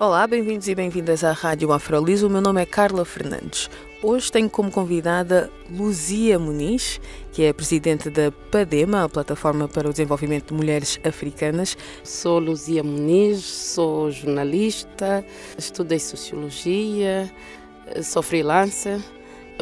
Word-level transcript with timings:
Olá, 0.00 0.26
bem-vindos 0.26 0.66
e 0.66 0.74
bem-vindas 0.74 1.22
à 1.22 1.30
Rádio 1.30 1.70
Afrolis. 1.74 2.22
O 2.22 2.30
meu 2.30 2.40
nome 2.40 2.62
é 2.62 2.64
Carla 2.64 3.04
Fernandes. 3.04 3.68
Hoje 4.02 4.32
tenho 4.32 4.48
como 4.48 4.70
convidada 4.70 5.52
Luzia 5.70 6.38
Muniz, 6.38 6.98
que 7.32 7.42
é 7.42 7.52
presidente 7.52 8.08
da 8.08 8.32
PADEMA, 8.32 9.04
a 9.04 9.08
Plataforma 9.10 9.68
para 9.68 9.86
o 9.86 9.90
Desenvolvimento 9.90 10.46
de 10.46 10.54
Mulheres 10.54 10.98
Africanas. 11.04 11.76
Sou 12.02 12.38
Luzia 12.38 12.82
Muniz, 12.82 13.44
sou 13.44 14.10
jornalista, 14.10 15.22
estudei 15.58 15.98
Sociologia, 15.98 17.30
sou 18.02 18.22
freelancer, 18.22 18.98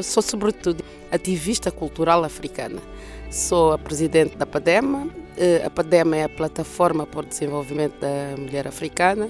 sou 0.00 0.22
sobretudo 0.22 0.84
ativista 1.10 1.72
cultural 1.72 2.22
africana. 2.22 2.80
Sou 3.28 3.72
a 3.72 3.78
presidente 3.78 4.36
da 4.36 4.46
PADEMA. 4.46 5.08
Eh, 5.36 5.62
a 5.64 5.68
PADEMA 5.68 6.16
é 6.16 6.24
a 6.24 6.28
Plataforma 6.28 7.04
para 7.04 7.20
o 7.20 7.28
Desenvolvimento 7.28 7.98
da 8.00 8.36
Mulher 8.38 8.66
Africana, 8.68 9.28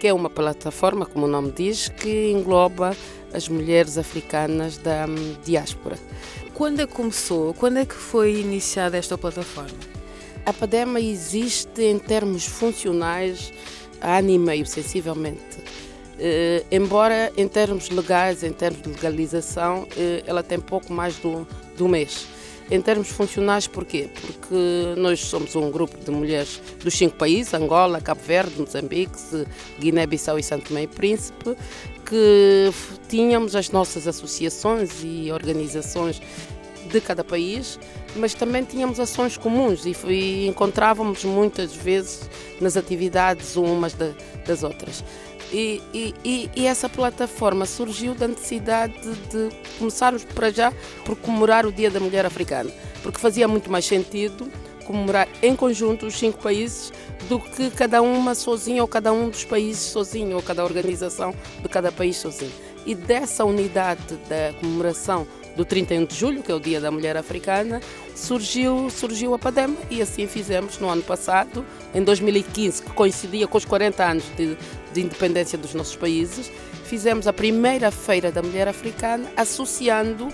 que 0.00 0.08
é 0.08 0.14
uma 0.14 0.30
plataforma, 0.30 1.04
como 1.04 1.26
o 1.26 1.28
nome 1.28 1.52
diz, 1.52 1.90
que 1.90 2.30
engloba 2.30 2.96
as 3.34 3.48
mulheres 3.50 3.98
africanas 3.98 4.78
da 4.78 5.04
hum, 5.06 5.36
diáspora. 5.44 5.98
Quando 6.54 6.80
é 6.80 6.86
que 6.86 6.94
começou? 6.94 7.52
Quando 7.52 7.76
é 7.76 7.84
que 7.84 7.94
foi 7.94 8.40
iniciada 8.40 8.96
esta 8.96 9.18
plataforma? 9.18 9.78
A 10.46 10.54
PADEMA 10.54 11.00
existe 11.00 11.82
em 11.82 11.98
termos 11.98 12.46
funcionais 12.46 13.52
há 14.00 14.18
ano 14.18 14.30
e 14.30 14.38
meio, 14.38 14.64
sensivelmente. 14.64 15.58
Uh, 15.58 16.64
embora 16.70 17.30
em 17.36 17.46
termos 17.46 17.90
legais, 17.90 18.42
em 18.42 18.52
termos 18.52 18.80
de 18.82 18.88
legalização, 18.88 19.82
uh, 19.82 19.88
ela 20.26 20.42
tem 20.42 20.58
pouco 20.58 20.92
mais 20.94 21.16
do, 21.16 21.46
do 21.76 21.86
mês. 21.86 22.26
Em 22.70 22.80
termos 22.80 23.08
funcionais, 23.08 23.66
porquê? 23.66 24.08
Porque 24.14 24.94
nós 24.96 25.18
somos 25.20 25.56
um 25.56 25.72
grupo 25.72 25.98
de 25.98 26.10
mulheres 26.12 26.60
dos 26.82 26.94
cinco 26.94 27.16
países, 27.16 27.52
Angola, 27.52 28.00
Cabo 28.00 28.20
Verde, 28.22 28.60
Moçambique, 28.60 29.18
Guiné-Bissau 29.80 30.38
e 30.38 30.42
Santo 30.42 30.68
Tomé 30.68 30.84
e 30.84 30.86
Príncipe, 30.86 31.56
que 32.06 32.70
tínhamos 33.08 33.56
as 33.56 33.70
nossas 33.70 34.06
associações 34.06 35.02
e 35.02 35.32
organizações 35.32 36.22
de 36.90 37.00
cada 37.00 37.24
país, 37.24 37.78
mas 38.14 38.34
também 38.34 38.62
tínhamos 38.62 39.00
ações 39.00 39.36
comuns 39.36 39.84
e, 39.84 39.96
e 40.08 40.46
encontrávamos 40.46 41.24
muitas 41.24 41.74
vezes 41.74 42.30
nas 42.60 42.76
atividades 42.76 43.56
umas 43.56 43.94
da, 43.94 44.12
das 44.46 44.62
outras. 44.62 45.04
E, 45.52 45.82
e, 45.92 46.50
e, 46.54 46.66
essa 46.66 46.88
plataforma 46.88 47.66
surgiu 47.66 48.14
da 48.14 48.28
necessidade 48.28 48.94
de 48.94 49.48
começarmos 49.78 50.24
para 50.24 50.50
já 50.50 50.72
por 51.04 51.16
comemorar 51.16 51.66
o 51.66 51.72
Dia 51.72 51.90
da 51.90 51.98
Mulher 51.98 52.24
Africana, 52.24 52.70
porque 53.02 53.18
fazia 53.18 53.48
muito 53.48 53.70
mais 53.70 53.84
sentido 53.84 54.48
comemorar 54.86 55.28
em 55.42 55.54
conjunto 55.54 56.06
os 56.06 56.18
cinco 56.18 56.38
países 56.38 56.92
do 57.28 57.38
que 57.38 57.70
cada 57.70 58.02
uma 58.02 58.34
sozinha 58.34 58.82
ou 58.82 58.88
cada 58.88 59.12
um 59.12 59.28
dos 59.28 59.44
países 59.44 59.82
sozinho 59.82 60.36
ou 60.36 60.42
cada 60.42 60.64
organização 60.64 61.34
de 61.62 61.68
cada 61.68 61.92
país 61.92 62.16
sozinho. 62.16 62.52
E 62.86 62.94
dessa 62.94 63.44
unidade 63.44 64.16
da 64.28 64.52
comemoração 64.58 65.26
do 65.60 65.64
31 65.66 66.06
de 66.06 66.14
julho, 66.14 66.42
que 66.42 66.50
é 66.50 66.54
o 66.54 66.58
Dia 66.58 66.80
da 66.80 66.90
Mulher 66.90 67.18
Africana, 67.18 67.82
surgiu, 68.14 68.88
surgiu 68.88 69.34
a 69.34 69.38
PADEM 69.38 69.76
e 69.90 70.00
assim 70.00 70.26
fizemos 70.26 70.78
no 70.78 70.88
ano 70.88 71.02
passado, 71.02 71.66
em 71.94 72.02
2015, 72.02 72.82
que 72.82 72.90
coincidia 72.92 73.46
com 73.46 73.58
os 73.58 73.66
40 73.66 74.02
anos 74.02 74.24
de, 74.38 74.56
de 74.90 75.00
independência 75.02 75.58
dos 75.58 75.74
nossos 75.74 75.96
países, 75.96 76.50
fizemos 76.86 77.26
a 77.26 77.32
primeira 77.32 77.90
Feira 77.90 78.32
da 78.32 78.42
Mulher 78.42 78.68
Africana 78.68 79.30
associando 79.36 80.28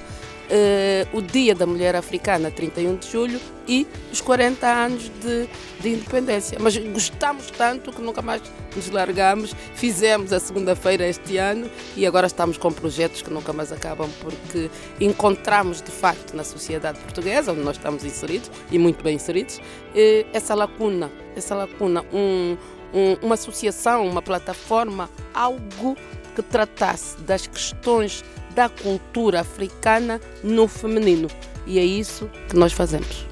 Uh, 0.46 1.16
o 1.16 1.20
Dia 1.20 1.54
da 1.54 1.66
Mulher 1.66 1.96
Africana, 1.96 2.50
31 2.50 2.96
de 2.96 3.10
julho, 3.10 3.40
e 3.66 3.86
os 4.12 4.20
40 4.20 4.66
anos 4.66 5.10
de, 5.20 5.48
de 5.80 5.88
independência. 5.88 6.56
Mas 6.60 6.76
gostamos 6.76 7.50
tanto 7.50 7.90
que 7.90 8.00
nunca 8.00 8.22
mais 8.22 8.40
nos 8.74 8.88
largamos. 8.90 9.54
Fizemos 9.74 10.32
a 10.32 10.38
segunda-feira 10.38 11.06
este 11.08 11.36
ano 11.36 11.68
e 11.96 12.06
agora 12.06 12.26
estamos 12.26 12.56
com 12.56 12.72
projetos 12.72 13.22
que 13.22 13.30
nunca 13.30 13.52
mais 13.52 13.72
acabam, 13.72 14.08
porque 14.20 14.70
encontramos 15.00 15.82
de 15.82 15.90
facto 15.90 16.34
na 16.34 16.44
sociedade 16.44 16.98
portuguesa, 17.00 17.52
onde 17.52 17.62
nós 17.62 17.76
estamos 17.76 18.04
inseridos 18.04 18.50
e 18.70 18.78
muito 18.78 19.02
bem 19.02 19.16
inseridos, 19.16 19.58
uh, 19.58 20.26
essa 20.32 20.54
lacuna, 20.54 21.10
essa 21.34 21.54
lacuna, 21.54 22.04
um, 22.12 22.56
um, 22.94 23.16
uma 23.22 23.34
associação, 23.34 24.06
uma 24.06 24.22
plataforma, 24.22 25.10
algo 25.34 25.96
que 26.34 26.42
tratasse 26.42 27.18
das 27.22 27.46
questões 27.46 28.22
da 28.56 28.70
cultura 28.70 29.40
africana 29.40 30.18
no 30.42 30.66
feminino. 30.66 31.28
E 31.66 31.78
é 31.78 31.84
isso 31.84 32.28
que 32.48 32.56
nós 32.56 32.72
fazemos. 32.72 33.26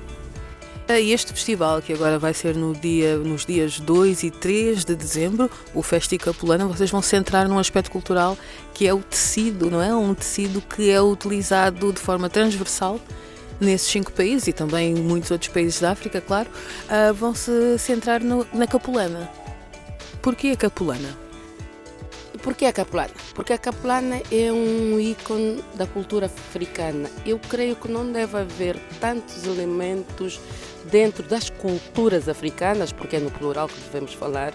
Este 0.87 1.33
festival, 1.33 1.81
que 1.81 1.95
agora 1.95 2.19
vai 2.19 2.35
ser 2.35 2.55
no 2.55 2.75
dia, 2.75 3.17
nos 3.17 3.47
dias 3.47 3.81
2 3.81 4.23
e 4.23 4.31
3 4.31 4.85
de 4.85 4.95
dezembro, 4.95 5.51
o 5.75 5.83
Festi 5.83 6.19
Capulana, 6.19 6.67
vocês 6.67 6.91
vão 6.91 7.01
centrar 7.01 7.49
num 7.49 7.59
aspecto 7.59 7.91
cultural 7.91 8.37
que 8.75 8.87
é 8.87 8.93
o 8.93 8.99
tecido, 8.99 9.71
não 9.71 9.83
é? 9.83 9.95
Um 9.95 10.15
tecido 10.15 10.61
que 10.61 10.91
é 10.91 11.01
utilizado 11.01 11.91
de 11.91 11.99
forma 11.99 12.29
transversal 12.29 13.01
nesses 13.59 13.89
cinco 13.89 14.13
países 14.13 14.49
e 14.49 14.53
também 14.53 14.95
muitos 14.95 15.31
outros 15.31 15.51
países 15.51 15.81
da 15.81 15.93
África, 15.93 16.21
claro, 16.21 16.51
uh, 16.51 17.15
vão 17.15 17.35
se 17.35 17.79
centrar 17.79 18.23
no, 18.23 18.47
na 18.53 18.67
capulana. 18.67 19.31
Porquê 20.21 20.49
a 20.49 20.57
capulana? 20.57 21.24
Por 22.43 22.55
que 22.55 22.67
a 22.67 22.73
capulana? 22.73 23.11
Porque 23.35 23.53
a 23.53 23.59
capulana 23.59 24.21
é 24.31 24.53
um 24.53 24.99
ícone 24.99 25.63
da 25.75 25.87
cultura 25.87 26.27
africana. 26.27 27.09
Eu 27.25 27.39
creio 27.39 27.77
que 27.77 27.89
não 27.89 28.11
deve 28.11 28.37
haver 28.37 28.77
tantos 29.01 29.45
elementos 29.45 30.41
dentro 30.91 31.23
das 31.23 31.49
culturas 31.49 32.29
africanas, 32.29 32.93
porque 32.93 33.17
é 33.17 33.21
no 33.21 33.31
plural 33.31 33.69
que 33.69 33.81
devemos 33.81 34.15
falar, 34.15 34.53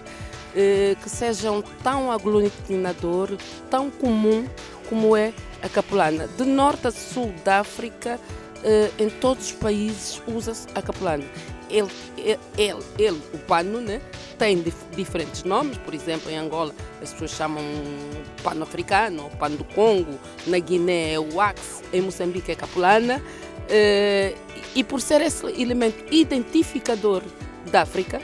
eh, 0.54 0.94
que 1.02 1.08
sejam 1.08 1.62
tão 1.82 2.12
aglutinador, 2.12 3.30
tão 3.70 3.90
comum 3.90 4.46
como 4.88 5.16
é 5.16 5.32
a 5.62 5.68
capulana. 5.68 6.28
De 6.36 6.44
norte 6.44 6.88
a 6.88 6.90
sul 6.90 7.32
da 7.44 7.60
África, 7.60 8.20
eh, 8.62 8.90
em 8.98 9.08
todos 9.08 9.46
os 9.46 9.52
países 9.52 10.22
usa-se 10.26 10.68
a 10.74 10.82
capulana. 10.82 11.24
Ele, 11.70 11.88
ele, 12.56 12.82
ele, 12.98 13.22
o 13.32 13.38
pano, 13.38 13.80
né? 13.80 14.00
tem 14.40 14.62
dif 14.62 14.74
diferentes 14.96 15.44
nomes, 15.44 15.76
por 15.76 15.92
exemplo, 15.92 16.30
em 16.30 16.38
Angola 16.38 16.74
as 17.02 17.12
pessoas 17.12 17.32
chamam 17.32 17.62
pano 18.42 18.62
africano, 18.62 19.30
pano 19.38 19.58
do 19.58 19.64
Congo, 19.64 20.18
na 20.46 20.58
Guiné 20.58 21.12
é 21.12 21.20
o 21.20 21.38
axe, 21.38 21.82
em 21.92 22.00
Moçambique 22.00 22.50
é 22.50 22.54
capulana, 22.54 23.18
uh, 23.18 24.38
e 24.74 24.82
por 24.82 25.02
ser 25.02 25.20
esse 25.20 25.46
elemento 25.60 26.02
identificador 26.10 27.22
da 27.70 27.82
África, 27.82 28.18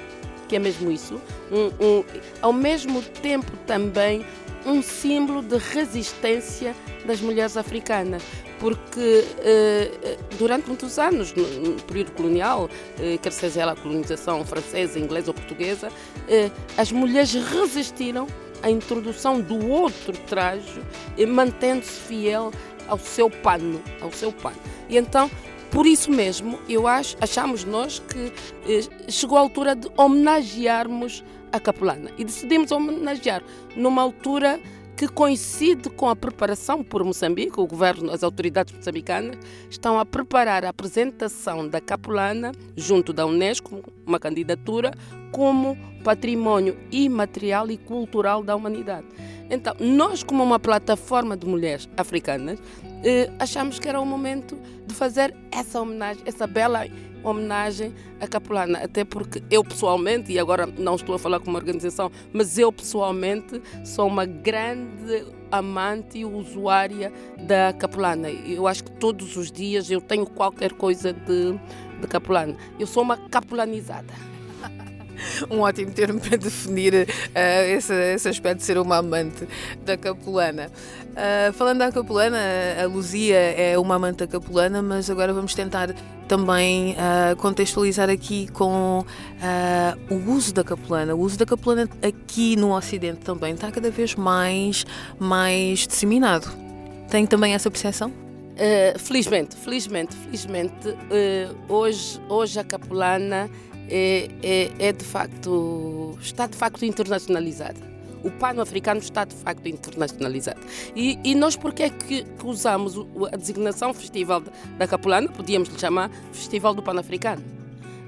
que 0.48 0.56
é 0.56 0.58
mesmo 0.58 0.90
isso, 0.90 1.20
um, 1.52 1.66
um, 1.84 2.04
ao 2.40 2.52
mesmo 2.52 3.02
tempo 3.02 3.52
também 3.66 4.24
um 4.66 4.82
símbolo 4.82 5.42
de 5.42 5.56
resistência 5.56 6.74
das 7.06 7.20
mulheres 7.20 7.56
africanas, 7.56 8.22
porque 8.58 9.24
eh, 9.38 10.18
durante 10.38 10.66
muitos 10.66 10.98
anos, 10.98 11.32
no, 11.34 11.80
período 11.82 12.12
colonial, 12.12 12.68
eh, 12.98 13.18
quer 13.22 13.32
seja 13.32 13.62
ela 13.62 13.72
a 13.72 13.76
colonização 13.76 14.44
francesa, 14.44 14.98
inglesa 14.98 15.30
ou 15.30 15.34
portuguesa, 15.34 15.90
eh, 16.28 16.50
as 16.76 16.90
mulheres 16.90 17.32
resistiram 17.34 18.26
à 18.62 18.70
introdução 18.70 19.40
do 19.40 19.68
outro 19.68 20.12
traje, 20.26 20.80
mantendo-se 21.28 22.00
fiel 22.00 22.50
ao 22.88 22.98
seu 22.98 23.30
pano, 23.30 23.80
ao 24.00 24.10
seu 24.10 24.32
pano. 24.32 24.56
E 24.88 24.96
então, 24.96 25.30
por 25.70 25.86
isso 25.86 26.10
mesmo, 26.10 26.58
eu 26.68 26.86
acho, 26.86 27.16
achamos 27.20 27.64
nós 27.64 28.00
que 28.00 28.32
chegou 29.10 29.36
a 29.36 29.42
altura 29.42 29.76
de 29.76 29.88
homenagearmos 29.96 31.22
a 31.56 31.60
capulana 31.60 32.10
e 32.16 32.24
decidimos 32.24 32.70
homenagear 32.70 33.42
numa 33.74 34.02
altura 34.02 34.60
que 34.96 35.06
coincide 35.06 35.90
com 35.90 36.08
a 36.08 36.16
preparação 36.16 36.82
por 36.82 37.04
Moçambique, 37.04 37.60
o 37.60 37.66
governo, 37.66 38.10
as 38.10 38.22
autoridades 38.22 38.74
moçambicanas 38.74 39.36
estão 39.68 39.98
a 39.98 40.06
preparar 40.06 40.64
a 40.64 40.70
apresentação 40.70 41.68
da 41.68 41.82
capulana 41.82 42.52
junto 42.74 43.12
da 43.12 43.26
Unesco, 43.26 43.82
uma 44.06 44.18
candidatura 44.18 44.92
como 45.32 45.76
património 46.02 46.78
imaterial 46.90 47.70
e 47.70 47.76
cultural 47.76 48.42
da 48.42 48.56
humanidade. 48.56 49.06
Então, 49.50 49.76
nós 49.78 50.22
como 50.22 50.42
uma 50.42 50.58
plataforma 50.58 51.36
de 51.36 51.46
mulheres 51.46 51.86
africanas, 51.96 52.58
eh, 53.04 53.30
achamos 53.38 53.78
que 53.78 53.88
era 53.88 54.00
o 54.00 54.06
momento 54.06 54.56
de 54.86 54.94
fazer 54.94 55.34
essa 55.52 55.80
homenagem, 55.80 56.22
essa 56.24 56.46
bela 56.46 56.86
homenagem 57.30 57.94
à 58.20 58.26
Capulana, 58.26 58.78
até 58.78 59.04
porque 59.04 59.42
eu 59.50 59.62
pessoalmente, 59.64 60.32
e 60.32 60.38
agora 60.38 60.66
não 60.66 60.94
estou 60.94 61.14
a 61.14 61.18
falar 61.18 61.40
como 61.40 61.56
organização, 61.56 62.10
mas 62.32 62.58
eu 62.58 62.72
pessoalmente 62.72 63.60
sou 63.84 64.06
uma 64.06 64.24
grande 64.24 65.24
amante 65.50 66.18
e 66.18 66.24
usuária 66.24 67.12
da 67.38 67.72
Capulana. 67.72 68.30
Eu 68.30 68.66
acho 68.66 68.84
que 68.84 68.92
todos 68.92 69.36
os 69.36 69.50
dias 69.50 69.90
eu 69.90 70.00
tenho 70.00 70.26
qualquer 70.26 70.72
coisa 70.72 71.12
de, 71.12 71.52
de 72.00 72.06
Capulana. 72.08 72.56
Eu 72.78 72.86
sou 72.86 73.02
uma 73.02 73.16
capulanizada. 73.16 74.14
um 75.50 75.60
ótimo 75.60 75.90
termo 75.90 76.20
para 76.20 76.36
definir 76.36 76.94
uh, 76.94 77.06
esse, 77.68 77.92
esse, 78.14 78.28
aspecto 78.28 78.58
de 78.58 78.64
ser 78.64 78.78
uma 78.78 78.98
amante 78.98 79.46
da 79.84 79.96
capulana. 79.96 80.70
Uh, 81.12 81.52
falando 81.52 81.78
da 81.78 81.90
capulana, 81.90 82.38
a 82.82 82.86
Luzia 82.86 83.36
é 83.36 83.78
uma 83.78 83.94
amante 83.96 84.18
da 84.18 84.26
capulana, 84.26 84.82
mas 84.82 85.10
agora 85.10 85.32
vamos 85.32 85.54
tentar 85.54 85.94
também 86.28 86.92
uh, 86.92 87.36
contextualizar 87.36 88.10
aqui 88.10 88.48
com 88.52 89.04
o 90.10 90.30
uso 90.30 90.52
da 90.52 90.64
capulana. 90.64 91.14
O 91.14 91.20
uso 91.20 91.38
da 91.38 91.46
capulana 91.46 91.88
aqui 92.02 92.56
no 92.56 92.76
Ocidente 92.76 93.18
também 93.18 93.54
está 93.54 93.70
cada 93.70 93.90
vez 93.90 94.14
mais, 94.14 94.84
mais 95.18 95.86
disseminado. 95.86 96.48
Tem 97.08 97.26
também 97.26 97.54
essa 97.54 97.70
percepção? 97.70 98.12
Uh, 98.56 98.98
felizmente, 98.98 99.54
felizmente, 99.54 100.16
felizmente, 100.16 100.88
uh, 100.88 101.72
hoje, 101.72 102.18
hoje 102.26 102.58
a 102.58 102.64
capulana 102.64 103.50
é, 103.88 104.28
é, 104.42 104.70
é 104.78 104.92
de 104.92 105.04
facto, 105.04 106.16
está 106.20 106.46
de 106.46 106.56
facto 106.56 106.84
internacionalizada. 106.84 107.96
O 108.22 108.30
pano-africano 108.30 108.98
está 108.98 109.24
de 109.24 109.34
facto 109.34 109.66
internacionalizado. 109.68 110.60
E, 110.96 111.18
e 111.22 111.34
nós, 111.34 111.54
por 111.54 111.72
é 111.78 111.90
que, 111.90 112.24
que, 112.24 112.46
usamos 112.46 112.96
a 113.32 113.36
designação 113.36 113.94
Festival 113.94 114.42
da 114.78 114.86
Capulana? 114.86 115.28
Podíamos 115.28 115.68
lhe 115.68 115.78
chamar 115.78 116.10
Festival 116.32 116.74
do 116.74 116.82
Pan-Africano. 116.82 117.42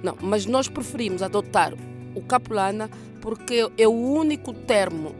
Não, 0.02 0.16
mas 0.20 0.46
nós 0.46 0.68
preferimos 0.68 1.22
adotar 1.22 1.72
o 2.14 2.22
Capulana 2.22 2.90
porque 3.20 3.68
é 3.76 3.86
o 3.86 3.92
único 3.92 4.52
termo 4.52 5.14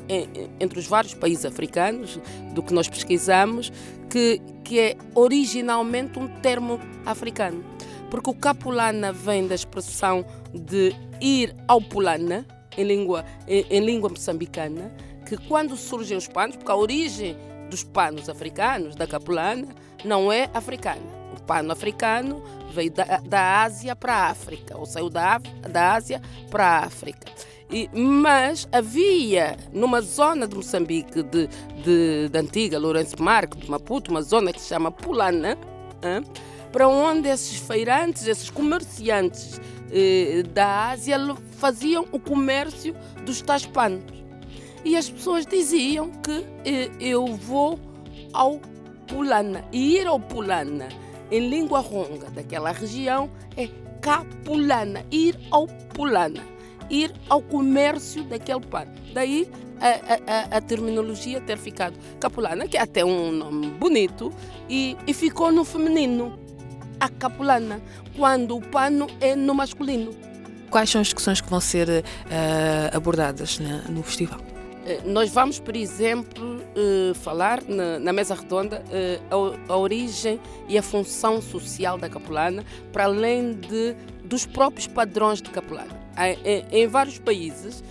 entre 0.61 0.79
os 0.79 0.87
vários 0.87 1.15
países 1.15 1.45
africanos, 1.45 2.19
do 2.55 2.63
que 2.63 2.73
nós 2.73 2.89
pesquisamos, 2.89 3.73
que, 4.09 4.41
que 4.65 4.79
é 4.79 4.97
originalmente 5.15 6.19
um 6.19 6.29
termo 6.41 6.81
africano. 7.05 7.65
Porque 8.11 8.31
o 8.31 8.35
Capulana 8.35 9.13
vem 9.13 9.47
da 9.47 9.55
expressão 9.55 10.25
de 10.55 10.95
ir 11.21 11.55
ao 11.67 11.81
Pulana, 11.81 12.47
em 12.77 12.85
língua, 12.85 13.25
em, 13.47 13.67
em 13.69 13.81
língua 13.81 14.09
moçambicana, 14.09 14.93
que 15.27 15.37
quando 15.37 15.77
surgem 15.77 16.17
os 16.17 16.27
panos, 16.27 16.57
porque 16.57 16.71
a 16.71 16.77
origem 16.77 17.37
dos 17.69 17.85
panos 17.85 18.29
africanos, 18.29 18.95
da 18.95 19.07
capulana, 19.07 19.69
não 20.05 20.33
é 20.33 20.49
africana. 20.55 21.03
O 21.37 21.43
pano 21.43 21.73
africano 21.73 22.43
veio 22.73 22.91
da, 22.91 23.19
da 23.19 23.63
Ásia 23.63 23.95
para 23.95 24.15
a 24.15 24.27
África, 24.29 24.77
ou 24.77 24.87
saiu 24.87 25.11
da, 25.11 25.39
da 25.71 25.95
Ásia 25.95 26.23
para 26.51 26.67
a 26.67 26.79
África. 26.87 27.31
E, 27.71 27.91
mas 27.93 28.67
havia 28.73 29.57
numa 29.73 30.01
zona 30.01 30.49
de 30.49 30.55
Moçambique, 30.55 31.23
de, 31.23 31.47
de, 31.85 32.29
de 32.31 32.39
antiga 32.39 32.79
Lourenço 32.79 33.23
Marco, 33.23 33.59
de 33.59 33.71
Maputo, 33.71 34.11
uma 34.11 34.23
zona 34.23 34.53
que 34.53 34.61
se 34.61 34.69
chama 34.69 34.91
Pulana, 34.91 35.59
hein, 36.03 36.25
para 36.73 36.89
onde 36.89 37.29
esses 37.29 37.59
feirantes, 37.59 38.27
esses 38.27 38.51
comerciantes 38.51 39.61
eh, 39.91 40.43
da 40.53 40.91
Ásia 40.91 41.19
faziam 41.53 42.07
o 42.13 42.19
comércio 42.19 42.95
dos 43.25 43.41
tais 43.41 43.67
panos. 43.67 44.05
E 44.85 44.97
as 44.97 45.09
pessoas 45.09 45.47
diziam 45.47 46.11
que 46.23 46.45
eh, 46.65 46.91
eu 47.01 47.27
vou 47.27 47.79
ao 48.33 48.61
Pulana. 49.07 49.65
E 49.73 49.97
ir 49.97 50.07
ao 50.07 50.21
Pulana, 50.21 50.89
em 51.31 51.49
língua 51.49 51.81
ronga 51.81 52.31
daquela 52.31 52.71
região, 52.73 53.31
é 53.57 53.69
Capulana. 54.01 55.05
Ir 55.11 55.39
ao 55.51 55.67
Pulana. 55.67 56.43
Ir 56.91 57.13
ao 57.29 57.43
comércio 57.43 58.23
daquele 58.25 58.61
pano. 58.61 58.93
Daí 59.13 59.51
a, 59.81 60.55
a, 60.55 60.57
a, 60.57 60.61
terminologia 60.61 61.41
ter 61.41 61.57
ficado 61.57 61.97
Capulana, 62.19 62.67
que 62.67 62.77
é 62.77 62.81
até 62.81 63.05
um 63.05 63.31
nome 63.31 63.69
bonito, 63.69 64.33
e, 64.69 64.97
e 65.07 65.15
ficou 65.15 65.53
no 65.53 65.65
feminino 65.65 66.39
a 67.01 67.09
capulana, 67.09 67.81
quando 68.17 68.57
o 68.57 68.61
pano 68.61 69.07
é 69.21 69.35
no 69.35 69.55
masculino. 69.55 70.15
Quais 70.71 70.91
são 70.91 71.01
as 71.01 71.07
discussões 71.07 71.41
que 71.41 71.49
vão 71.49 71.61
ser 71.61 71.89
uh, 71.89 72.03
abordadas 72.97 73.59
na, 73.59 73.83
no 73.89 74.03
festival? 74.03 74.39
Eh, 74.85 75.01
nós 75.05 75.31
vamos, 75.31 75.59
por 75.59 75.75
exemplo, 75.75 76.57
uh, 76.57 77.15
falar 77.15 77.63
na, 77.63 77.99
na, 77.99 78.13
mesa 78.13 78.35
redonda 78.35 78.83
uh, 79.31 79.57
a, 79.69 79.73
a, 79.73 79.77
origem 79.77 80.39
e 80.69 80.77
a 80.77 80.83
função 80.83 81.41
social 81.41 81.97
da 81.97 82.09
capulana, 82.09 82.65
para 82.93 83.05
além 83.05 83.55
de, 83.55 83.95
dos 84.25 84.45
próprios 84.45 84.87
padrões 84.87 85.41
de 85.41 85.51
capulana. 85.51 85.99
Em, 86.45 86.83
em 86.83 86.87
vários 86.87 87.19
países, 87.19 87.85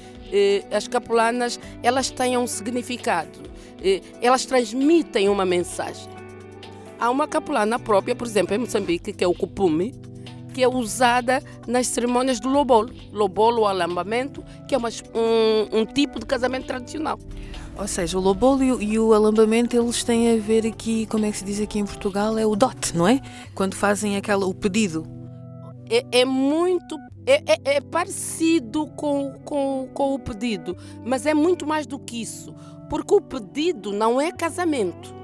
as 0.70 0.86
capulanas 0.86 1.58
elas 1.82 2.12
têm 2.12 2.38
um 2.38 2.46
significado, 2.46 3.40
elas 4.22 4.46
transmitem 4.46 5.30
uma 5.30 5.46
mensagem. 5.46 6.17
Há 7.00 7.10
uma 7.12 7.28
capulana 7.28 7.78
própria, 7.78 8.16
por 8.16 8.26
exemplo, 8.26 8.56
em 8.56 8.58
Moçambique, 8.58 9.14
que 9.14 9.24
é 9.24 9.28
o 9.28 9.34
cupume, 9.34 9.94
que 10.54 10.64
é 10.64 10.68
usada 10.68 11.44
nas 11.68 11.86
cerimônias 11.86 12.40
do 12.40 12.50
lobolo. 12.50 12.92
Lobolo 13.12 13.60
ou 13.60 13.68
alambamento, 13.68 14.44
que 14.68 14.74
é 14.74 14.78
uma, 14.78 14.90
um, 15.14 15.82
um 15.82 15.86
tipo 15.86 16.20
de 16.20 16.26
casamento 16.26 16.66
tradicional. 16.66 17.20
Ou 17.78 17.88
seja, 17.88 18.18
o 18.18 18.22
lobolo 18.22 18.82
e 18.82 18.98
o 18.98 19.14
alambamento 19.14 19.78
eles 19.78 20.04
têm 20.04 20.34
a 20.34 20.42
ver 20.42 20.66
aqui, 20.66 21.06
como 21.06 21.28
é 21.28 21.32
que 21.32 21.38
se 21.38 21.46
diz 21.46 21.62
aqui 21.62 21.78
em 21.78 21.86
Portugal, 21.86 22.36
é 22.36 22.46
o 22.46 22.56
dote, 22.56 22.98
não 22.98 23.08
é? 23.08 23.22
Quando 23.54 23.76
fazem 23.76 24.18
aquela, 24.18 24.48
o 24.48 24.54
pedido. 24.54 25.06
É, 25.88 26.04
é 26.12 26.26
muito. 26.26 26.98
É, 27.28 27.44
é, 27.46 27.76
é, 27.76 27.82
parecido 27.82 28.88
com, 28.96 29.34
com, 29.46 29.90
com 29.94 30.16
o 30.16 30.20
pedido, 30.20 30.76
mas 31.06 31.26
é 31.28 31.36
muito 31.36 31.68
mais 31.68 31.86
do 31.86 32.00
que 32.00 32.20
isso. 32.22 32.56
Porque 32.90 33.14
o 33.14 33.22
pedido 33.22 33.92
não 33.92 34.20
é 34.20 34.32
casamento 34.32 35.17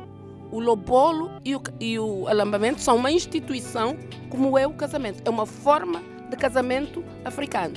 o 0.53 0.59
lobolo 0.59 1.31
e 1.43 1.55
o, 1.55 1.61
e 1.79 1.97
o 1.97 2.27
alambamento 2.27 2.79
são 2.79 2.95
uma 2.95 3.11
instituição 3.11 3.97
como 4.29 4.55
é 4.55 4.67
o 4.67 4.73
casamento. 4.73 5.23
É 5.25 5.29
uma 5.29 5.47
forma 5.47 5.99
de 6.29 6.37
casamento 6.37 7.03
africano. 7.25 7.73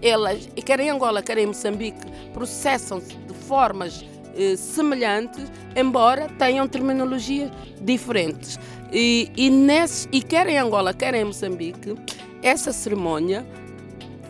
Elas, 0.00 0.48
quer 0.64 0.80
em 0.80 0.88
Angola, 0.88 1.22
quer 1.22 1.36
em 1.36 1.46
Moçambique, 1.46 2.00
processam-se 2.32 3.14
de 3.14 3.34
formas 3.34 4.06
eh, 4.34 4.56
semelhantes, 4.56 5.52
embora 5.76 6.26
tenham 6.38 6.66
terminologias 6.66 7.50
diferentes. 7.82 8.58
E, 8.90 9.30
e, 9.36 9.50
nesse, 9.50 10.08
e 10.10 10.22
quer 10.22 10.46
em 10.48 10.56
Angola, 10.56 10.94
quer 10.94 11.14
em 11.14 11.24
Moçambique, 11.24 11.94
essa 12.42 12.72
cerimônia 12.72 13.46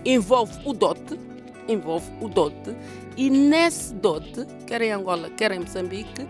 envolve 0.05 0.53
o 0.65 0.73
dote, 0.73 1.17
envolve 1.69 2.11
o 2.21 2.29
dote, 2.29 2.75
e 3.17 3.31
nesse 3.31 3.95
dote, 3.95 4.47
quer 4.67 4.83
em 4.83 4.91
Angola, 4.91 5.31
quer 5.31 5.53
em 5.53 5.61
Moçambique, 5.61 6.27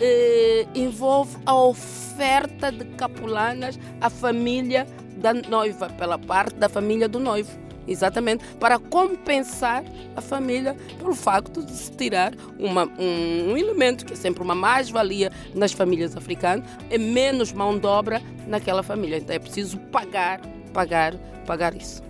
eh, 0.00 0.66
envolve 0.74 1.36
a 1.46 1.54
oferta 1.54 2.70
de 2.70 2.84
capulanas 2.96 3.78
à 4.00 4.10
família 4.10 4.86
da 5.16 5.32
noiva, 5.32 5.88
pela 5.90 6.18
parte 6.18 6.54
da 6.56 6.68
família 6.68 7.08
do 7.08 7.18
noivo. 7.18 7.64
Exatamente, 7.86 8.42
para 8.58 8.78
compensar 8.78 9.84
a 10.16 10.20
família 10.20 10.74
pelo 10.98 11.14
facto 11.14 11.62
de 11.62 11.72
se 11.72 11.90
tirar 11.92 12.32
uma, 12.58 12.86
um, 12.98 13.52
um 13.52 13.56
elemento 13.56 14.06
que 14.06 14.14
é 14.14 14.16
sempre 14.16 14.42
uma 14.42 14.54
mais-valia 14.54 15.30
nas 15.54 15.72
famílias 15.72 16.16
africanas, 16.16 16.66
é 16.88 16.96
menos 16.96 17.52
mão 17.52 17.78
de 17.78 17.86
obra 17.86 18.22
naquela 18.46 18.82
família. 18.82 19.18
Então 19.18 19.36
é 19.36 19.38
preciso 19.38 19.78
pagar, 19.78 20.40
pagar, 20.72 21.14
pagar 21.46 21.74
isso. 21.76 22.02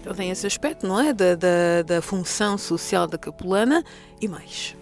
Então 0.00 0.14
tem 0.14 0.30
esse 0.30 0.46
aspecto, 0.46 0.86
não 0.86 1.00
é? 1.00 1.12
Da, 1.12 1.36
da, 1.36 1.82
da 1.86 2.02
função 2.02 2.58
social 2.58 3.06
da 3.06 3.18
capulana 3.18 3.84
e 4.20 4.26
mais. 4.26 4.79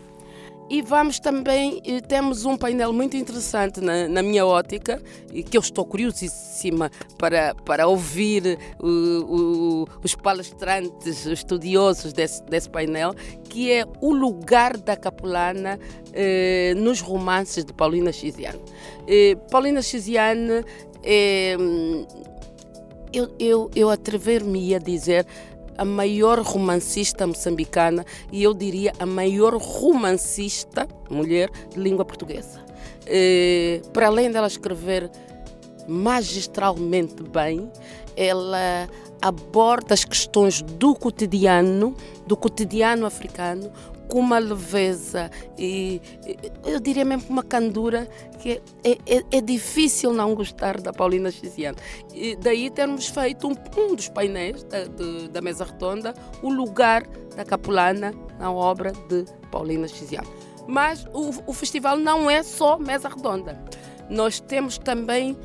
E 0.71 0.83
vamos 0.83 1.19
também, 1.19 1.81
temos 2.07 2.45
um 2.45 2.55
painel 2.55 2.93
muito 2.93 3.17
interessante 3.17 3.81
na, 3.81 4.07
na 4.07 4.23
minha 4.23 4.45
ótica, 4.45 5.01
que 5.51 5.57
eu 5.57 5.63
estou 5.63 5.83
curiosíssima 5.87 6.91
para, 7.17 7.55
para 7.55 7.89
ouvir 7.89 8.59
o, 8.79 8.87
o, 8.87 9.89
os 10.05 10.15
palestrantes, 10.15 11.25
os 11.25 11.39
estudiosos 11.39 12.13
desse, 12.13 12.43
desse 12.43 12.69
painel, 12.69 13.15
que 13.45 13.73
é 13.73 13.87
o 14.03 14.13
lugar 14.13 14.77
da 14.77 14.95
capulana 14.95 15.79
eh, 16.13 16.75
nos 16.77 17.01
romances 17.01 17.65
de 17.65 17.73
Paulina 17.73 18.13
Chiziane. 18.13 18.61
Eh, 19.07 19.37
Paulina 19.51 19.81
Chiziane, 19.81 20.65
eh, 21.03 21.57
eu, 23.11 23.35
eu, 23.39 23.71
eu 23.75 23.89
atrever-me 23.89 24.75
a 24.75 24.79
dizer, 24.79 25.27
a 25.79 25.85
maior 25.85 26.41
romancista 26.41 27.27
moçambicana 27.27 28.05
e 28.31 28.43
eu 28.43 28.53
diria 28.53 28.93
a 28.99 29.07
maior 29.07 29.57
romancista 29.57 30.87
mulher 31.09 31.51
de 31.71 31.81
língua 31.81 32.05
portuguesa. 32.05 32.61
E, 33.07 33.81
para 33.93 34.09
além 34.09 34.31
dela 34.31 34.49
escrever 34.49 35.11
magistralmente 35.87 37.23
bem, 37.23 37.71
ela 38.17 38.89
aborda 39.23 39.95
as 39.95 40.05
questões 40.05 40.61
do 40.63 40.95
cotidiano, 40.95 41.95
do 42.27 42.37
cotidiano 42.37 43.07
africano, 43.07 43.71
com 44.09 44.19
uma 44.19 44.39
leveza 44.39 45.31
e 45.57 46.01
eu 46.65 46.81
diria 46.81 47.05
mesmo 47.05 47.25
com 47.25 47.33
uma 47.33 47.43
candura 47.43 48.09
que 48.41 48.61
é, 48.85 48.99
é, 49.07 49.25
é, 49.31 49.41
difícil 49.41 50.13
não 50.13 50.35
gostar 50.35 50.81
da 50.81 50.93
Paulina 50.93 51.31
Xiziano. 51.31 51.77
E 52.15 52.37
daí 52.37 52.71
termos 52.71 53.09
feito 53.09 53.49
um, 53.49 53.55
um 53.77 53.95
dos 53.95 54.09
painéis 54.09 54.63
da, 54.65 54.85
de, 54.85 55.29
da 55.29 55.41
mesa 55.41 55.65
redonda, 55.65 56.15
o 56.43 56.51
lugar 56.51 57.07
da 57.37 57.45
capulana 57.45 58.15
na 58.39 58.51
obra 58.51 58.93
de 59.09 59.25
Paulina 59.51 59.87
Xiziano. 59.89 60.29
Mas 60.67 61.05
o, 61.13 61.31
o 61.47 61.53
festival 61.53 61.97
não 61.97 62.31
é 62.31 62.43
só 62.43 62.79
mesa 62.79 63.09
redonda. 63.09 63.61
Nós 64.09 64.41
temos 64.41 64.79
também 64.79 65.37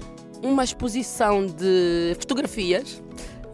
uma 0.42 0.64
exposição 0.64 1.46
de 1.46 2.16
fotografias 2.20 3.02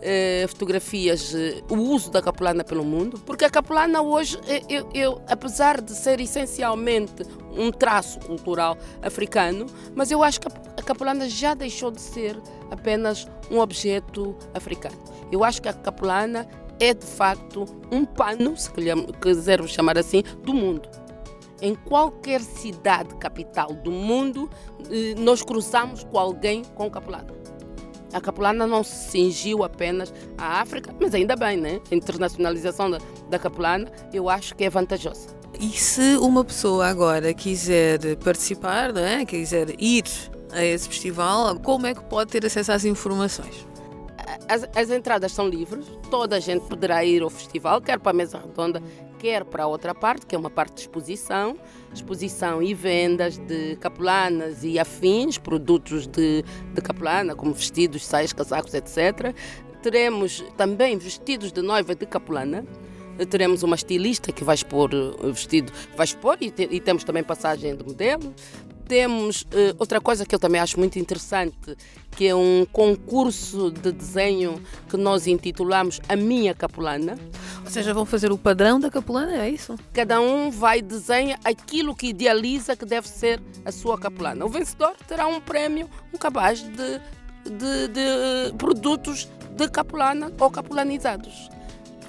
eh, 0.01 0.45
fotografias, 0.47 1.35
eh, 1.35 1.61
o 1.69 1.75
uso 1.75 2.09
da 2.09 2.21
capulana 2.21 2.63
pelo 2.63 2.85
mundo, 2.85 3.19
porque 3.25 3.43
a 3.43 3.49
capulana 3.49 4.01
hoje, 4.01 4.39
eh, 4.47 4.61
eu, 4.69 4.89
eu, 4.93 5.21
apesar 5.27 5.81
de 5.81 5.93
ser 5.93 6.21
essencialmente 6.21 7.23
um 7.51 7.69
traço 7.69 8.19
cultural 8.21 8.77
africano, 9.01 9.65
mas 9.93 10.09
eu 10.09 10.23
acho 10.23 10.39
que 10.39 10.47
a 10.47 10.81
capulana 10.81 11.27
já 11.27 11.53
deixou 11.53 11.91
de 11.91 11.99
ser 11.99 12.39
apenas 12.71 13.27
um 13.51 13.59
objeto 13.59 14.35
africano. 14.53 14.97
Eu 15.31 15.43
acho 15.43 15.61
que 15.61 15.67
a 15.67 15.73
capulana 15.73 16.47
é 16.79 16.93
de 16.93 17.05
facto 17.05 17.65
um 17.91 18.05
pano, 18.05 18.55
se 18.55 18.71
quisermos 19.21 19.71
chamar 19.71 19.97
assim, 19.97 20.23
do 20.43 20.53
mundo. 20.53 20.87
Em 21.61 21.75
qualquer 21.75 22.39
cidade 22.39 23.13
capital 23.15 23.73
do 23.73 23.91
mundo, 23.91 24.49
nós 25.17 25.43
cruzamos 25.43 26.05
com 26.05 26.17
alguém 26.17 26.63
com 26.63 26.89
capulana. 26.89 27.27
A 28.13 28.19
capulana 28.19 28.65
não 28.65 28.83
se 28.83 29.11
cingiu 29.11 29.63
apenas 29.63 30.13
à 30.37 30.61
África, 30.61 30.93
mas 30.99 31.13
ainda 31.13 31.35
bem, 31.35 31.57
né? 31.57 31.79
A 31.91 31.95
internacionalização 31.95 32.89
da, 32.89 32.97
da 33.29 33.37
capulana 33.37 33.91
eu 34.13 34.29
acho 34.29 34.55
que 34.55 34.63
é 34.63 34.69
vantajosa. 34.69 35.39
E 35.59 35.69
se 35.69 36.15
uma 36.17 36.43
pessoa 36.43 36.87
agora 36.87 37.33
quiser 37.33 38.15
participar, 38.17 38.93
não 38.93 39.01
é? 39.01 39.25
quiser 39.25 39.75
ir 39.79 40.05
a 40.51 40.63
esse 40.63 40.87
festival, 40.87 41.59
como 41.59 41.85
é 41.85 41.93
que 41.93 42.03
pode 42.03 42.31
ter 42.31 42.45
acesso 42.45 42.71
às 42.71 42.85
informações? 42.85 43.67
As, 44.47 44.67
as, 44.75 44.89
entradas 44.89 45.31
são 45.31 45.47
livres, 45.47 45.85
toda 46.09 46.37
a 46.37 46.39
gente 46.39 46.65
poderá 46.65 47.03
ir 47.03 47.21
ao 47.21 47.29
festival, 47.29 47.81
quer 47.81 47.99
para 47.99 48.11
a 48.11 48.13
mesa 48.13 48.39
redonda, 48.39 48.81
quer 49.19 49.43
para 49.43 49.63
a 49.63 49.67
outra 49.67 49.93
parte, 49.93 50.25
que 50.25 50.33
é 50.33 50.37
uma 50.37 50.49
parte 50.49 50.75
de 50.75 50.81
exposição, 50.81 51.57
exposição 51.93 52.63
e 52.63 52.73
vendas 52.73 53.37
de 53.37 53.75
capulanas 53.75 54.63
e 54.63 54.79
afins, 54.79 55.37
produtos 55.37 56.07
de, 56.07 56.43
de 56.73 56.81
capulana, 56.81 57.35
como 57.35 57.53
vestidos, 57.53 58.05
saias, 58.05 58.31
casacos, 58.31 58.73
etc. 58.73 59.35
Teremos 59.83 60.43
também 60.57 60.97
vestidos 60.97 61.51
de 61.51 61.61
noiva 61.61 61.93
de 61.93 62.05
capulana, 62.05 62.65
teremos 63.29 63.63
uma 63.63 63.75
estilista 63.75 64.31
que 64.31 64.43
vai 64.43 64.55
expor 64.55 64.93
o 64.93 65.33
vestido, 65.33 65.71
vai 65.95 66.05
expor 66.05 66.37
e, 66.39 66.49
te, 66.49 66.67
e 66.71 66.79
temos 66.79 67.03
também 67.03 67.23
passagem 67.23 67.75
de 67.75 67.83
modelo 67.83 68.33
temos 68.89 69.43
uh, 69.43 69.75
outra 69.77 70.01
coisa 70.01 70.25
que 70.25 70.33
eu 70.33 70.39
também 70.39 70.59
acho 70.59 70.79
muito 70.79 70.97
interessante, 70.97 71.77
que 72.09 72.27
é 72.27 72.35
um 72.35 72.65
concurso 72.73 73.69
de 73.69 73.91
desenho 73.91 74.59
que 74.89 74.97
nós 74.97 75.27
intitulamos 75.27 76.01
A 76.09 76.15
Minha 76.15 76.55
Capulana. 76.55 77.15
Ou 77.63 77.69
seja, 77.69 77.93
vão 77.93 78.03
fazer 78.03 78.31
o 78.31 78.37
padrão 78.37 78.79
da 78.79 78.89
capulana, 78.89 79.45
é 79.45 79.49
isso? 79.49 79.77
Cada 79.93 80.19
um 80.19 80.49
vai 80.49 80.81
desenhar 80.81 81.39
aquilo 81.43 81.95
que 81.95 82.07
idealiza 82.07 82.75
que 82.75 82.83
deve 82.83 83.07
ser 83.07 83.39
a 83.63 83.71
sua 83.71 83.95
capulana. 83.95 84.43
O 84.43 84.49
vencedor 84.49 84.95
terá 85.07 85.27
um 85.27 85.39
prémio, 85.39 85.87
um 86.11 86.17
cabaz 86.17 86.63
de, 86.63 86.99
de, 87.45 87.87
de 87.89 88.57
produtos 88.57 89.29
de 89.51 89.69
capulana 89.69 90.33
ou 90.39 90.49
capulanizados. 90.49 91.47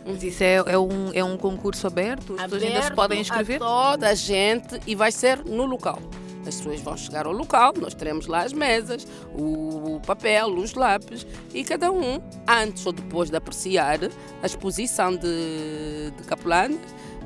Mas 0.06 0.22
isso 0.22 0.42
é, 0.42 0.54
é, 0.54 0.78
um, 0.78 1.12
é 1.12 1.22
um 1.22 1.36
concurso 1.36 1.86
aberto? 1.86 2.36
As 2.38 2.44
pessoas 2.44 2.62
ainda 2.62 2.82
se 2.82 2.92
podem 2.94 3.20
inscrever? 3.20 3.56
A 3.56 3.58
toda 3.58 4.08
a 4.08 4.14
gente 4.14 4.80
e 4.86 4.94
vai 4.94 5.12
ser 5.12 5.44
no 5.44 5.66
local. 5.66 5.98
As 6.46 6.56
pessoas 6.56 6.80
vão 6.80 6.96
chegar 6.96 7.26
ao 7.26 7.32
local, 7.32 7.74
nós 7.78 7.94
teremos 7.94 8.26
lá 8.26 8.42
as 8.42 8.52
mesas, 8.52 9.06
o 9.34 10.00
papel, 10.06 10.48
os 10.48 10.74
lápis 10.74 11.26
e 11.52 11.62
cada 11.62 11.92
um, 11.92 12.20
antes 12.48 12.86
ou 12.86 12.92
depois 12.92 13.30
de 13.30 13.36
apreciar 13.36 13.98
a 14.42 14.46
exposição 14.46 15.12
de, 15.12 16.10
de 16.16 16.22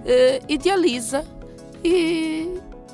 eh, 0.05 0.41
idealiza 0.49 1.25
e, 1.85 2.49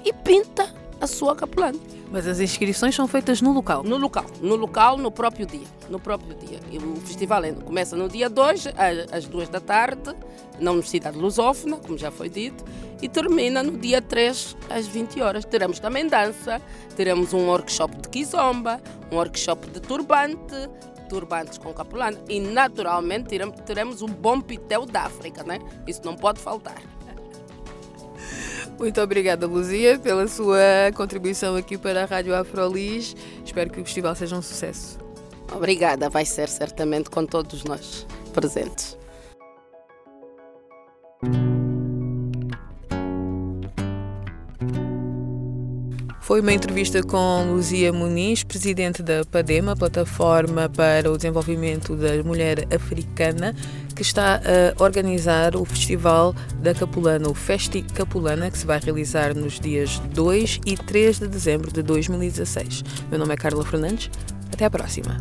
e 0.04 0.12
pinta 0.24 0.72
a 1.00 1.06
sua 1.06 1.34
capelana. 1.34 1.78
Mas 2.10 2.26
as 2.26 2.40
inscrições 2.40 2.94
são 2.94 3.06
feitas 3.06 3.40
no 3.40 3.52
local? 3.52 3.84
No 3.84 3.96
local, 3.96 4.26
no 4.40 4.56
local, 4.56 4.98
no 4.98 5.12
próprio 5.12 5.46
dia. 5.46 5.66
No 5.88 6.00
próprio 6.00 6.34
dia. 6.34 6.58
E 6.70 6.78
o 6.78 6.96
festival 6.96 7.42
começa 7.64 7.96
no 7.96 8.08
dia 8.08 8.28
2, 8.28 8.68
às 9.12 9.26
2 9.26 9.48
da 9.48 9.60
tarde, 9.60 10.14
na 10.58 10.72
Universidade 10.72 11.16
Lusófona, 11.16 11.76
como 11.76 11.96
já 11.96 12.10
foi 12.10 12.28
dito, 12.28 12.64
e 13.00 13.08
termina 13.08 13.62
no 13.62 13.78
dia 13.78 14.02
3, 14.02 14.56
às 14.68 14.88
20 14.88 15.20
horas. 15.22 15.44
Teremos 15.44 15.78
também 15.78 16.08
dança, 16.08 16.60
teremos 16.96 17.32
um 17.32 17.46
workshop 17.46 17.96
de 18.02 18.08
kizomba, 18.08 18.80
um 19.12 19.16
workshop 19.16 19.70
de 19.70 19.80
turbante, 19.80 20.68
turbantes 21.08 21.58
com 21.58 21.72
capulana 21.72 22.18
e, 22.28 22.40
naturalmente, 22.40 23.36
teremos 23.64 24.02
o 24.02 24.06
bom 24.06 24.40
pitel 24.40 24.84
da 24.84 25.02
África, 25.02 25.42
né? 25.42 25.58
Isso 25.86 26.00
não 26.04 26.14
pode 26.16 26.40
faltar. 26.40 26.80
Muito 28.80 28.98
obrigada, 28.98 29.46
Luzia, 29.46 29.98
pela 29.98 30.26
sua 30.26 30.56
contribuição 30.94 31.54
aqui 31.54 31.76
para 31.76 32.02
a 32.02 32.06
Rádio 32.06 32.34
Afrolis. 32.34 33.14
Espero 33.44 33.68
que 33.68 33.78
o 33.78 33.84
festival 33.84 34.14
seja 34.14 34.34
um 34.34 34.40
sucesso. 34.40 34.98
Obrigada, 35.54 36.08
vai 36.08 36.24
ser 36.24 36.48
certamente 36.48 37.10
com 37.10 37.26
todos 37.26 37.62
nós 37.62 38.06
presentes. 38.32 38.96
Foi 46.30 46.40
uma 46.40 46.52
entrevista 46.52 47.02
com 47.02 47.52
Luzia 47.52 47.92
Muniz, 47.92 48.44
presidente 48.44 49.02
da 49.02 49.26
PADEMA, 49.26 49.76
Plataforma 49.76 50.70
para 50.70 51.10
o 51.10 51.16
Desenvolvimento 51.16 51.96
da 51.96 52.22
Mulher 52.22 52.66
Africana, 52.74 53.54
que 53.94 54.02
está 54.02 54.36
a 54.36 54.82
organizar 54.82 55.56
o 55.56 55.64
Festival 55.64 56.34
da 56.62 56.74
Capulana, 56.74 57.28
o 57.28 57.34
Festi 57.34 57.82
Capulana, 57.82 58.50
que 58.50 58.58
se 58.58 58.66
vai 58.66 58.78
realizar 58.78 59.34
nos 59.34 59.58
dias 59.60 59.98
2 60.12 60.60
e 60.66 60.76
3 60.76 61.20
de 61.20 61.28
dezembro 61.28 61.72
de 61.72 61.82
2016. 61.82 62.84
Meu 63.10 63.18
nome 63.18 63.34
é 63.34 63.36
Carla 63.36 63.64
Fernandes. 63.64 64.10
Até 64.52 64.64
a 64.64 64.70
próxima. 64.70 65.18